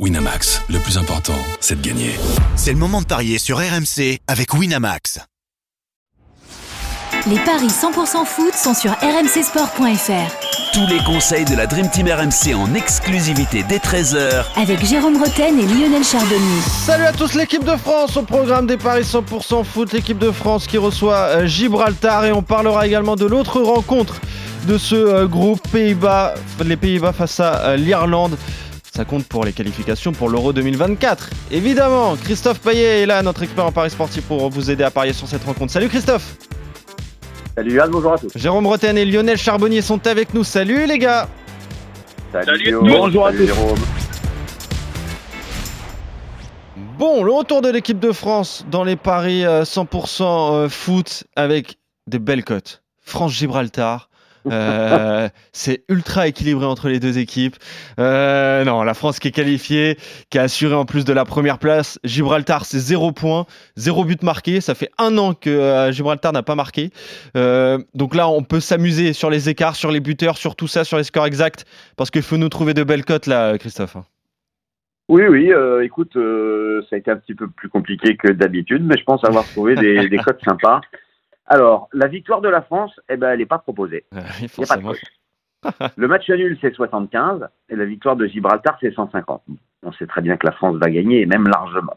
[0.00, 2.10] Winamax, le plus important, c'est de gagner.
[2.56, 5.20] C'est le moment de parier sur RMC avec Winamax.
[7.28, 10.72] Les paris 100% foot sont sur rmcsport.fr.
[10.72, 15.60] Tous les conseils de la Dream Team RMC en exclusivité dès 13h Avec Jérôme Roten
[15.60, 16.60] et Lionel Charbonnier.
[16.84, 19.92] Salut à tous, l'équipe de France au programme des paris 100% foot.
[19.92, 24.16] L'équipe de France qui reçoit euh, Gibraltar et on parlera également de l'autre rencontre
[24.66, 26.34] de ce euh, groupe Pays-Bas,
[26.64, 28.36] les Pays-Bas face à euh, l'Irlande.
[28.96, 31.30] Ça compte pour les qualifications pour l'Euro 2024.
[31.50, 35.12] Évidemment, Christophe Payet est là, notre expert en paris sportif, pour vous aider à parier
[35.12, 35.72] sur cette rencontre.
[35.72, 36.36] Salut Christophe
[37.56, 38.30] Salut Yann, bonjour à tous.
[38.36, 40.44] Jérôme Roten et Lionel Charbonnier sont avec nous.
[40.44, 41.28] Salut les gars
[42.32, 43.50] Salut, bonjour à tous.
[46.96, 51.78] Bon, le retour de l'équipe de France dans les paris euh, 100% euh, foot avec
[52.06, 52.84] des belles cotes.
[53.00, 54.08] France-Gibraltar.
[54.50, 57.56] Euh, c'est ultra équilibré entre les deux équipes.
[57.98, 59.96] Euh, non, la France qui est qualifiée,
[60.30, 61.98] qui a assuré en plus de la première place.
[62.04, 64.60] Gibraltar, c'est zéro point, zéro but marqué.
[64.60, 66.90] Ça fait un an que euh, Gibraltar n'a pas marqué.
[67.34, 70.96] Donc là, on peut s'amuser sur les écarts, sur les buteurs, sur tout ça, sur
[70.96, 71.64] les scores exacts,
[71.96, 73.96] parce qu'il faut nous trouver de belles cotes là, Christophe.
[75.08, 78.82] Oui, oui, euh, écoute, euh, ça a été un petit peu plus compliqué que d'habitude,
[78.84, 80.80] mais je pense avoir trouvé des, des codes sympas.
[81.46, 84.04] Alors, la victoire de la France, eh ben, elle n'est pas proposée.
[84.12, 85.92] Il n'y a pas de.
[85.96, 89.42] Le match nul, c'est 75, et la victoire de Gibraltar, c'est 150.
[89.82, 91.96] On sait très bien que la France va gagner, et même largement.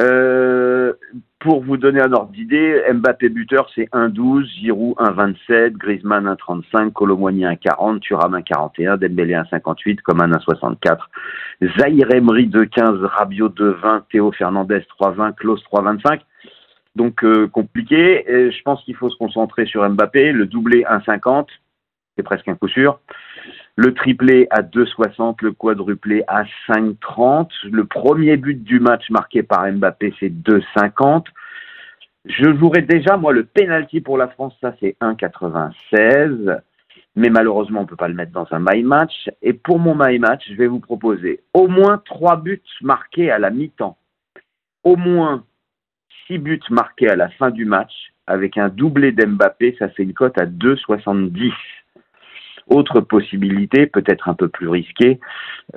[0.00, 0.92] Euh,
[1.40, 7.44] pour vous donner un ordre d'idée, Mbappé buteur, c'est 1,12, Giroud 1,27, Griezmann 1,35, Colomboigny
[7.44, 10.98] 1,40, Thuram 1,41, Dembélé 1,58, Coman 1,64,
[11.78, 16.20] Zahir Emery 2,15, Rabiot 2,20, Théo Fernandez 3,20, Klaus 3,25.
[16.98, 18.24] Donc euh, compliqué.
[18.26, 20.32] Je pense qu'il faut se concentrer sur Mbappé.
[20.32, 21.46] Le doublé 1,50,
[22.16, 22.98] c'est presque un coup sûr.
[23.76, 27.50] Le triplé à 2,60, le quadruplé à 5,30.
[27.70, 31.26] Le premier but du match marqué par Mbappé, c'est 2,50.
[32.24, 36.60] Je jouerai déjà, moi, le penalty pour la France, ça c'est 1,96.
[37.14, 39.30] Mais malheureusement, on ne peut pas le mettre dans un my match.
[39.40, 43.38] Et pour mon my match, je vais vous proposer au moins trois buts marqués à
[43.38, 43.96] la mi-temps.
[44.82, 45.44] Au moins
[46.28, 47.92] six buts marqués à la fin du match.
[48.28, 51.50] Avec un doublé d'Mbappé, ça fait une cote à 2,70.
[52.68, 55.18] Autre possibilité, peut-être un peu plus risquée,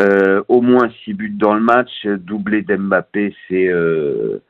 [0.01, 4.43] euh, au moins six buts dans le match, doublé d'Mbappé, c'est euh,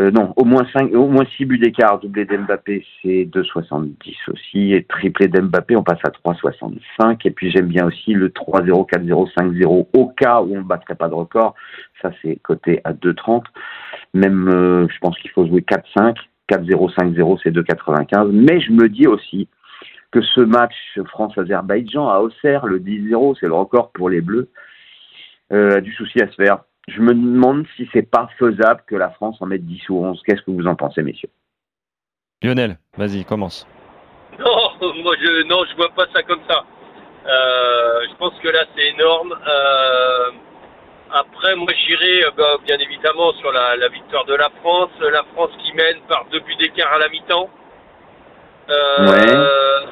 [0.00, 3.92] euh, non, au moins cinq, au moins six buts d'écart, doublé d'Mbappé, c'est 2,70
[4.28, 8.88] aussi, et triplé d'Mbappé, on passe à 3,65, et puis j'aime bien aussi le 3-0,
[8.88, 11.54] 4-0, 5-0, au cas où on ne battrait pas de record,
[12.00, 13.42] ça c'est coté à 2,30,
[14.14, 16.16] même euh, je pense qu'il faut jouer 4-5,
[16.48, 19.48] 4-0, 5-0, c'est 2,95, mais je me dis aussi
[20.12, 20.74] que ce match
[21.04, 24.48] France-Azerbaïdjan à Auxerre, le 10-0, c'est le record pour les Bleus,
[25.52, 26.60] euh, a du souci à se faire.
[26.90, 30.20] Je me demande si c'est pas faisable que la France en mette 10 ou 11.
[30.26, 31.30] Qu'est-ce que vous en pensez, messieurs?
[32.42, 33.66] Lionel, vas-y, commence.
[34.38, 34.46] Non,
[35.02, 36.64] moi je non, je vois pas ça comme ça.
[37.26, 39.32] Euh, je pense que là c'est énorme.
[39.32, 40.30] Euh,
[41.12, 45.22] après, moi j'irai euh, bah, bien évidemment sur la, la victoire de la France, la
[45.34, 47.50] France qui mène par deux buts d'écart à la mi-temps.
[48.70, 49.86] Euh,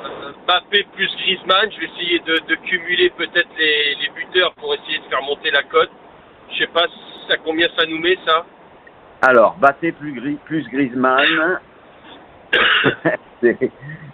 [0.47, 4.99] Mbappé plus Griezmann, je vais essayer de, de cumuler peut-être les, les buteurs pour essayer
[4.99, 5.91] de faire monter la cote.
[6.51, 6.85] Je sais pas
[7.31, 8.45] à combien ça nous met ça.
[9.23, 11.61] Alors, Bappé plus, Gri- plus Griezmann.
[13.41, 13.59] c'est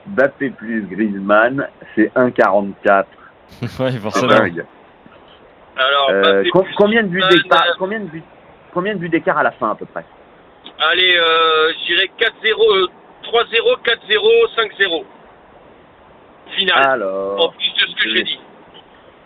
[0.06, 3.04] Bappé plus Griezmann, c'est 1,44.
[3.62, 4.32] ouais, C'est forcément.
[5.76, 8.22] Alors, Euh, com- combien de buts d'écart combien de buts
[8.72, 10.04] combien de buts d'écart à la fin à peu près?
[10.90, 12.86] Allez, euh, je dirais 4-0, euh,
[13.22, 15.04] 3-0, 4-0, 5-0.
[16.56, 16.78] Final.
[16.78, 18.40] en Alors, plus de ce que j'ai dit.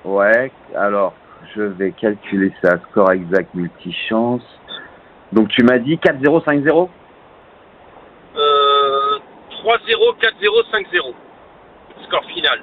[0.04, 1.12] ouais, alors
[1.54, 4.42] je vais calculer ça, score exact multichance.
[5.32, 6.88] Donc tu m'as dit 4-0, 5-0
[8.36, 9.18] Euh,
[9.64, 11.14] 3-0, 4-0, 5-0.
[12.06, 12.60] Score final.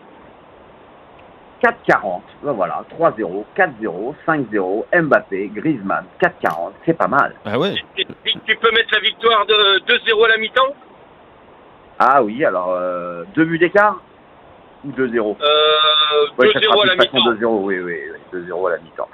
[1.63, 7.33] 4-40, ben voilà, 3-0, 4-0, 5-0, Mbappé, Griezmann, 4-40, c'est pas mal.
[7.45, 8.05] Ah ouais tu
[8.57, 10.75] peux mettre la victoire de 2-0 à la mi-temps?
[11.97, 13.99] Ah oui, alors euh, deux buts d'écart?
[14.85, 14.97] Ou 2-0
[15.41, 15.45] euh,
[16.37, 17.47] Ouais, ça 2-0 sera à de la toute façon mi-temps.
[17.47, 19.09] 2-0, oui, oui, oui 2-0 à la mi-temps.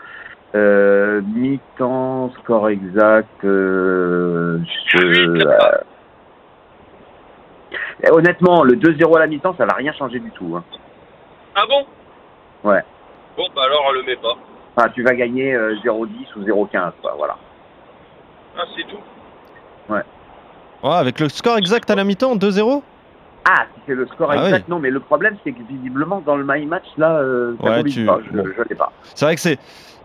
[0.55, 5.77] Euh, mi-temps, score exact, euh, je- euh,
[8.03, 10.55] et honnêtement, le 2-0 à la mi-temps, ça va rien changer du tout.
[10.57, 10.63] Hein.
[11.55, 11.85] Ah bon?
[12.69, 12.81] Ouais.
[13.37, 14.35] Bon, bah alors on le met pas.
[14.75, 17.37] Enfin, tu vas gagner euh, 0-10 ou 0-15, quoi, voilà.
[18.57, 18.99] Ah, c'est tout.
[19.89, 20.01] Ouais,
[20.83, 22.83] Avec le score exact à la mi-temps, 2-0
[23.45, 26.35] Ah, si c'est le score Ah exact, non, mais le problème, c'est que visiblement, dans
[26.35, 28.43] le My Match, là, euh, ça Ouais, tu- pas, je bon.
[28.43, 28.91] ne l'ai pas.
[29.15, 29.57] C'est vrai que c'est.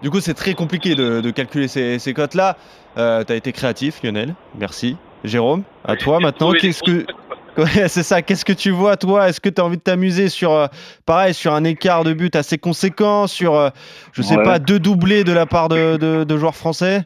[0.02, 2.56] Du coup, c'est très compliqué de, de calculer ces, ces cotes-là.
[2.98, 4.34] Euh, tu as été créatif, Lionel.
[4.58, 4.96] Merci.
[5.24, 6.52] Jérôme, à toi maintenant.
[6.52, 7.04] Qu'est-ce que.
[7.58, 8.20] Ouais, c'est ça.
[8.20, 9.30] Qu'est-ce que tu vois, toi?
[9.30, 10.66] Est-ce que tu as envie de t'amuser sur, euh,
[11.06, 13.70] pareil, sur un écart de but assez conséquent, sur, euh,
[14.12, 14.42] je sais Ouais.
[14.44, 17.04] pas, deux doublés de la part de, de- de joueurs français?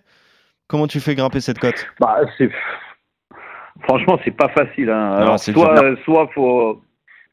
[0.67, 1.87] Comment tu fais grimper cette cote?
[2.01, 2.51] Bah, c'est
[3.83, 4.91] franchement, c'est pas facile.
[4.91, 5.13] Hein.
[5.13, 6.81] Alors, soit, euh, soit faut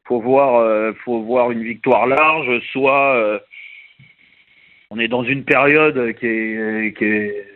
[0.08, 3.38] faut voir, euh, faut voir une victoire large, soit euh,
[4.90, 7.46] on est dans une période qui est, qui est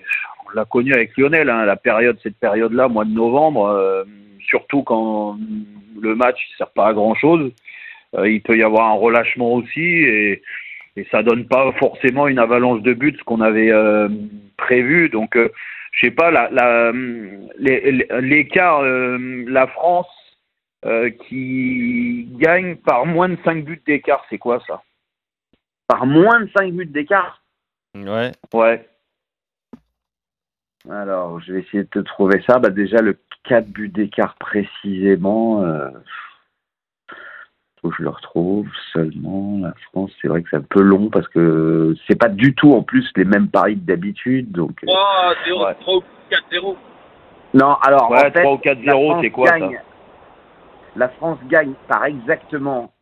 [0.47, 4.05] on l'a connu avec Lionel, hein, la période, cette période-là, mois de novembre, euh,
[4.47, 5.39] surtout quand
[6.01, 7.53] le match ne sert pas à grand-chose,
[8.17, 10.43] euh, il peut y avoir un relâchement aussi et,
[10.97, 13.73] et ça donne pas forcément une avalanche de buts ce qu'on avait
[14.59, 15.09] prévu.
[15.09, 15.39] Donc,
[15.93, 16.93] je sais pas, la, la,
[18.21, 20.09] l'écart, euh, la France
[20.85, 24.83] euh, qui gagne par moins de 5 buts d'écart, c'est quoi ça?
[25.87, 27.43] Par moins de 5 buts d'écart?
[27.95, 28.33] Ouais.
[28.55, 28.89] Ouais.
[30.91, 32.59] Alors, je vais essayer de te trouver ça.
[32.59, 35.63] Bah, déjà, le 4 buts d'écart précisément.
[35.63, 35.91] Euh...
[37.83, 39.59] Faut que je le retrouve seulement.
[39.61, 42.73] La France, c'est vrai que c'est un peu long parce que c'est pas du tout
[42.75, 44.53] en plus les mêmes paris que d'habitude.
[44.53, 45.75] Donc, euh, 3, 0, Ouais.
[45.81, 46.77] 3 ou 4, 0.
[47.55, 49.81] non, alors Ouais, en fait, 3 ou 4 la 0, France c'est quoi ça gagne-
[50.95, 52.93] La France gagne par exactement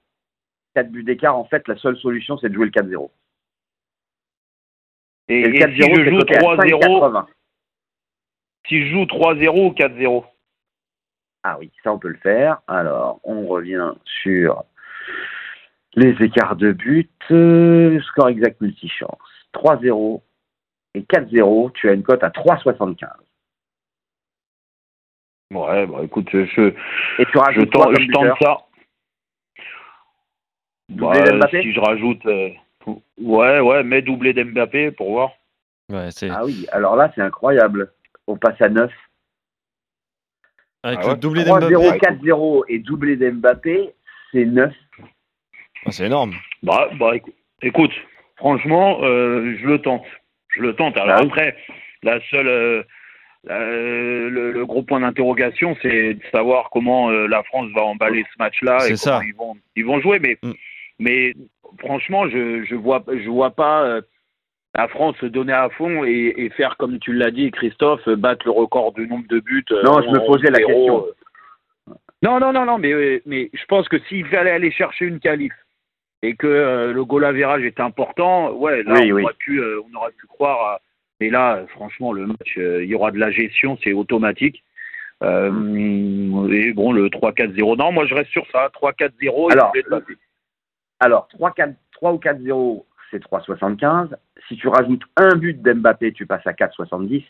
[0.75, 1.37] 4 buts d'écart.
[1.37, 3.11] En fait, la seule solution, c'est de jouer le 4-0.
[5.29, 7.27] Et, Et le et 4-0, si je c'est joue coté à 3-0, 5,80.
[8.67, 10.25] si je joue 3-0 ou 4-0
[11.43, 12.61] Ah oui, ça on peut le faire.
[12.67, 13.93] Alors, on revient
[14.23, 14.65] sur
[15.95, 17.11] les écarts de but.
[17.31, 19.19] Euh, score exact multichance.
[19.55, 20.23] 3-0
[20.95, 23.09] et 4-0, tu as une cote à 3,75.
[25.53, 28.57] Ouais, bah écoute, je, Et tu je, rajoutes quoi tente, je tente ça.
[30.89, 32.25] Doublé Bah, d'Mbappé si je rajoute.
[32.27, 32.51] euh,
[33.19, 35.31] ouais, ouais, mets doublé d'Mbappé pour voir.
[35.89, 36.09] Ouais.
[36.31, 37.93] Ah oui, alors là, c'est incroyable.
[38.29, 38.93] On passe à 9.
[40.85, 41.17] Avec Ah le ouais.
[41.17, 41.99] doublé 3-0, d'Mbappé.
[41.99, 43.93] 4-0 et doublé d'Mbappé,
[44.31, 44.73] c'est 9.
[45.87, 46.33] Ah, c'est énorme.
[46.63, 47.93] Bah, bah écoute, écoute,
[48.37, 50.05] franchement, euh, je le tente.
[50.57, 50.97] Je le tente.
[50.97, 51.29] Alors Ah oui.
[51.29, 51.57] après,
[52.03, 52.49] la seule.
[52.49, 52.83] euh,
[53.45, 58.23] la- le, le gros point d'interrogation, c'est de savoir comment euh, la France va emballer
[58.35, 59.13] ce match-là C'est et ça.
[59.13, 60.19] comment ils vont, ils vont jouer.
[60.19, 60.53] Mais, Mm.
[60.99, 61.35] mais
[61.79, 64.03] franchement, je je vois je vois pas euh,
[64.75, 68.17] la France se donner à fond et, et faire comme tu l'as dit, Christophe, euh,
[68.17, 69.65] battre le record du nombre de buts.
[69.73, 71.07] euh, Non, je me posais la question.
[72.23, 75.53] Non, non, non, non, mais mais je pense que s'il fallait aller chercher une qualif
[76.23, 79.23] et que euh, le goal average était important, ouais, là Oui, on oui.
[79.25, 80.61] aurait pu euh, on aurait pu croire.
[80.75, 80.81] à-
[81.21, 84.63] Mais là, franchement, le match, euh, il y aura de la gestion, c'est automatique.
[85.23, 87.77] Et bon, le 3-4-0.
[87.77, 89.51] Non, moi je reste sur ça, 3-4-0.
[89.51, 89.73] et Alors.
[91.01, 94.09] Alors, 3, 4, 3 ou 4-0, c'est 3,75.
[94.49, 97.23] Si tu rajoutes un but d'Mbappé, tu passes à 4,70.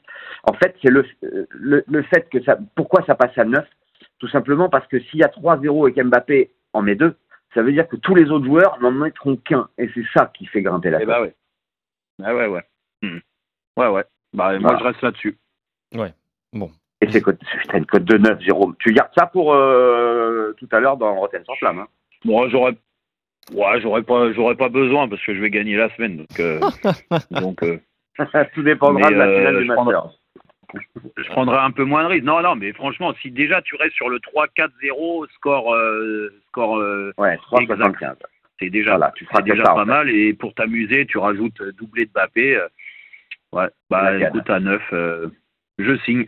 [0.45, 1.05] En fait, c'est le,
[1.51, 2.59] le, le fait que ça.
[2.77, 3.65] Pourquoi ça passe à 9
[4.19, 7.15] Tout simplement parce que s'il y a 3-0 et qu'Mbappé en met 2,
[7.55, 9.69] ça veut dire que tous les autres joueurs n'en mettront qu'un.
[9.79, 11.09] Et c'est ça qui fait grimper la Eh cote.
[11.09, 11.35] bah ouais.
[12.23, 12.63] Ah ouais, ouais.
[13.03, 13.19] Hmm.
[13.77, 14.05] Ouais, ouais.
[14.33, 14.79] Bah, moi Voilà.
[14.79, 15.39] je reste là-dessus.
[17.03, 18.77] Et c'est cote- t'as une cote de 9, Jérôme.
[18.79, 21.79] Tu gardes ça pour euh, tout à l'heure dans Rotten sans flamme.
[21.81, 21.89] hein.
[22.25, 22.75] Moi, j'aurais.
[23.55, 26.19] Ouais, j'aurais pas, j'aurais pas besoin parce que je vais gagner la semaine.
[26.19, 26.61] Donc, euh,
[27.31, 27.79] donc euh,
[28.55, 30.11] tout dépendra Mais, de la euh, finale du Master.
[31.17, 32.25] Je prendrais un peu moins de risques.
[32.25, 37.13] Non, non, mais franchement, si déjà tu restes sur le 3-4-0, score, euh, score, euh,
[37.19, 38.17] Ouais, 3,75.
[38.59, 39.89] c'est déjà, Voilà, tu feras déjà ça, en pas fait.
[39.91, 40.11] mal.
[40.11, 42.57] Et pour t'amuser, tu rajoutes euh, doublé de Mbappé.
[42.57, 42.69] euh,
[43.53, 45.29] ouais, bah écoute, à 9, euh,
[45.79, 46.27] je signe.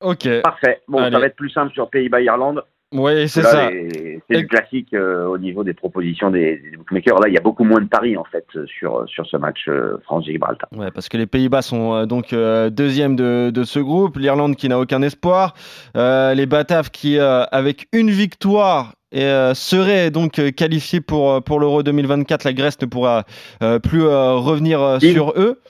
[0.00, 0.28] Ok.
[0.42, 0.80] Parfait.
[0.88, 1.12] Bon, Allez.
[1.14, 2.64] ça va être plus simple sur Pays-Bas-Irlande.
[2.94, 3.70] Ouais, c'est ça.
[3.70, 7.18] les- C'est Et- le classique euh, au niveau des propositions des, des bookmakers.
[7.20, 9.66] Là, il y a beaucoup moins de paris en fait euh, sur, sur ce match
[9.68, 10.68] euh, France-Gibraltar.
[10.74, 14.56] Ouais, parce que les Pays-Bas sont euh, donc euh, deuxième de, de ce groupe, l'Irlande
[14.56, 15.52] qui n'a aucun espoir,
[15.96, 21.30] euh, les Bataves qui, euh, avec une victoire, et, euh, seraient donc euh, qualifiés pour,
[21.32, 22.44] euh, pour l'Euro 2024.
[22.44, 23.24] La Grèce ne pourra
[23.62, 25.60] euh, plus euh, revenir euh, sur eux.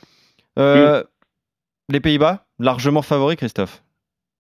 [0.58, 1.02] Euh,
[1.90, 3.82] Les Pays-Bas, largement favoris, Christophe.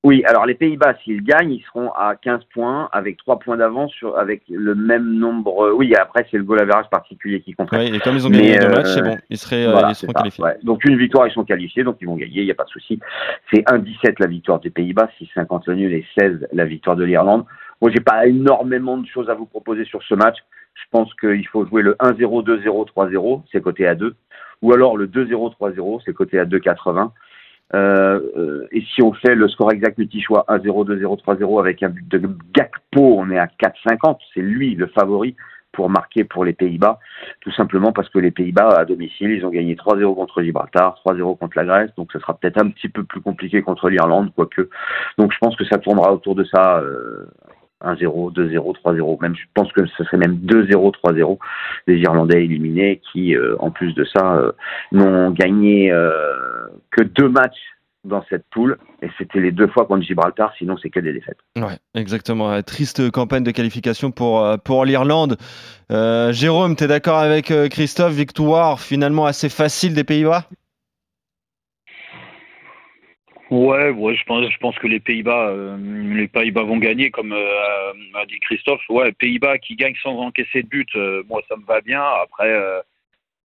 [0.04, 3.90] Oui, alors les Pays-Bas, s'ils gagnent, ils seront à 15 points avec 3 points d'avance
[3.92, 5.72] sur- avec le même nombre.
[5.76, 7.70] Oui, après, c'est le goal average particulier qui compte.
[7.72, 9.72] Oui, et comme ils ont gagné les deux euh, matchs, c'est bon, ils, seraient, euh,
[9.72, 10.44] Voilà, ils seront qualifiés.
[10.44, 10.58] ouais.
[10.62, 12.68] Donc une victoire, ils sont qualifiés, donc ils vont gagner, il n'y a pas de
[12.68, 13.00] souci.
[13.50, 17.46] C'est 1-17 la victoire des Pays-Bas, 6-50 le nul et 16 la victoire de l'Irlande.
[17.80, 20.36] Moi, j'ai pas énormément de choses à vous proposer sur ce match.
[20.74, 24.14] Je pense qu'il faut jouer le 1-0, 2-0, 3-0, c'est coté à 2.
[24.60, 27.10] Ou alors le 2-0, 3-0, c'est coté à 2,80.
[27.74, 31.88] Euh, euh, et si on fait le score exact multi-choix 1-0, 2-0, 3-0 avec un
[31.88, 34.18] but de Gakpo, on est à 4-50.
[34.34, 35.34] C'est lui le favori
[35.74, 36.98] pour marquer pour les Pays-Bas,
[37.40, 41.36] tout simplement parce que les Pays-Bas à domicile, ils ont gagné 3-0 contre Gibraltar, 3-0
[41.36, 44.70] contre la Grèce, donc ce sera peut-être un petit peu plus compliqué contre l'Irlande, quoique.
[45.18, 46.78] Donc je pense que ça tournera autour de ça.
[46.78, 47.26] Euh,
[47.84, 49.20] 1-0, 2-0, 3-0.
[49.20, 51.38] Même, je pense que ce serait même 2-0, 3-0
[51.86, 54.52] des Irlandais éliminés qui, euh, en plus de ça, euh,
[54.92, 57.60] n'ont gagné euh, que deux matchs
[58.04, 61.38] dans cette poule et c'était les deux fois contre Gibraltar, sinon c'est que des défaites.
[61.56, 62.60] Ouais, exactement.
[62.62, 65.38] Triste campagne de qualification pour, pour l'Irlande.
[65.88, 68.12] Jérôme, tu es d'accord avec Christophe?
[68.12, 70.44] Victoire finalement assez facile des Pays-Bas?
[73.50, 75.76] Ouais, ouais, je pense, je pense que les Pays-Bas, euh,
[76.14, 78.80] les Pays-Bas vont gagner, comme euh, a dit Christophe.
[78.88, 82.02] Ouais, Pays-Bas qui gagnent sans encaisser de but, euh, moi ça me va bien.
[82.22, 82.50] Après,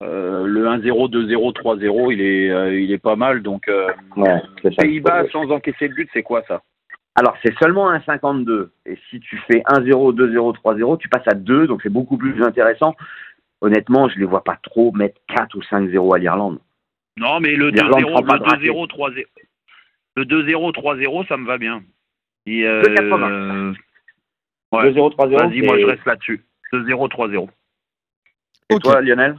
[0.01, 3.43] le 1-0, 2-0, 3-0, il est, il est pas mal.
[3.43, 3.71] Donc,
[4.79, 6.63] Pays-Bas sans encaisser de but, c'est quoi ça?
[7.17, 8.73] Alors, c'est seulement un 52.
[8.87, 12.43] Et si tu fais 1-0, 2-0, 3-0, tu passes à 2, donc c'est beaucoup plus
[12.43, 12.97] intéressant.
[13.61, 16.59] Honnêtement, je ne les vois pas trop mettre 4 ou 5-0 à l'Irlande.
[17.17, 19.25] Non, mais le 2-0, 2-0, 3-0.
[20.17, 21.83] Le 2-0, 3-0, ça me va bien.
[22.47, 22.83] Et, euh,
[24.73, 25.39] 2-0, 3-0.
[25.39, 26.45] Vas-y, moi je reste là-dessus.
[26.73, 27.49] 2-0, 3-0.
[28.71, 29.37] Et toi, Lionel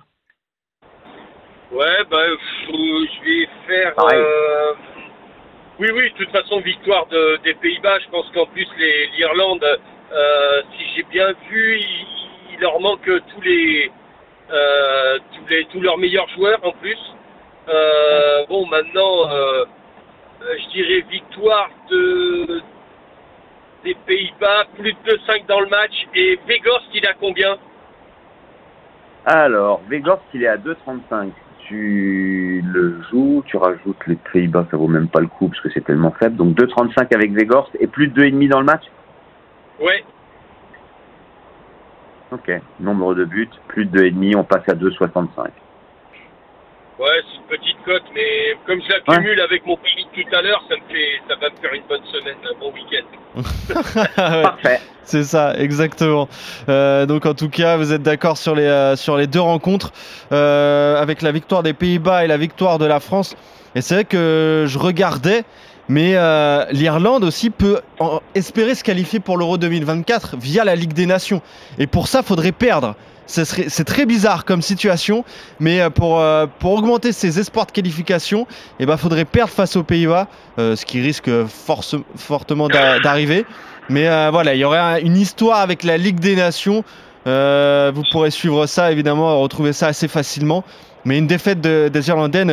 [1.72, 2.24] Ouais, bah,
[2.68, 3.94] je vais faire.
[4.00, 4.74] Euh,
[5.80, 8.00] oui, oui, de toute façon, victoire de, des Pays-Bas.
[8.00, 8.68] Je pense qu'en plus,
[9.18, 9.66] l'Irlande,
[10.14, 11.80] euh, si j'ai bien vu,
[12.52, 13.92] il, leur manque tous les,
[14.52, 16.98] euh, tous les, tous leurs meilleurs joueurs en plus.
[18.48, 19.66] bon, maintenant euh,
[20.42, 22.62] je dirais victoire de
[23.84, 26.08] des Pays-Bas, plus de 2-5 dans le match.
[26.16, 27.56] Et Weghorst, il a combien?
[29.26, 31.32] Alors, Weghorst, il est à 2,35.
[31.68, 35.70] Tu le joues, tu rajoutes les Pays-Bas, ça vaut même pas le coup parce que
[35.70, 36.36] c'est tellement faible.
[36.36, 38.84] Donc 2,35 avec Weghorst et plus de 2,5 dans le match?
[39.80, 40.04] Ouais.
[42.32, 45.50] Ok, nombre de buts, plus de 2,5, on passe à 2,65.
[46.98, 50.64] Ouais, c'est une petite cote, mais comme je l'accumule avec mon pays tout à l'heure,
[50.70, 53.42] ça, me fait, ça va me faire une bonne semaine, un bon week-end.
[54.44, 54.80] Parfait.
[55.04, 56.28] C'est ça, exactement.
[56.70, 59.92] Euh, donc en tout cas, vous êtes d'accord sur les, euh, sur les deux rencontres,
[60.32, 63.36] euh, avec la victoire des Pays-Bas et la victoire de la France.
[63.76, 65.44] Et c'est vrai que je regardais,
[65.88, 67.80] mais euh, l'Irlande aussi peut
[68.34, 71.42] espérer se qualifier pour l'Euro 2024 via la Ligue des Nations.
[71.78, 72.96] Et pour ça, faudrait perdre
[73.28, 75.26] c'est très bizarre comme situation,
[75.60, 78.46] mais euh, pour, euh, pour augmenter ses espoirs de qualification,
[78.80, 80.28] il eh ben, faudrait perdre face aux Pays-Bas,
[80.60, 81.32] ce qui risque
[82.16, 83.48] fortement d'arriver.
[83.90, 86.84] Mais voilà, il y aurait une histoire avec la Ligue des Nations.
[87.26, 90.64] vous pourrez suivre ça, évidemment, retrouver ça assez facilement.
[91.04, 92.46] Mais une défaite des Irlandais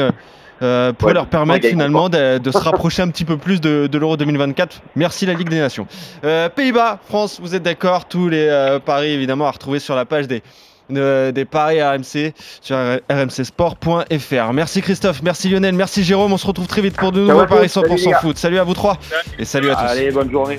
[0.63, 4.83] euh, pourrait leur permettre finalement de, se rapprocher un petit peu plus de, l'Euro 2024.
[4.97, 5.87] Merci la Ligue des Nations.
[6.25, 10.05] Euh, Pays-Bas, France, vous êtes d'accord Tous les euh, paris évidemment à retrouver sur la
[10.05, 10.43] page des,
[10.89, 12.77] des paris RMC sur
[13.11, 14.53] rmcsport.fr.
[14.53, 16.33] Merci Christophe, merci Lionel, merci Jérôme.
[16.33, 18.39] On se retrouve très vite pour de nouveaux paris 100% foot.
[18.39, 18.99] Salut à vous trois
[19.39, 19.91] et salut à tous.
[19.91, 20.59] Allez, bonne journée.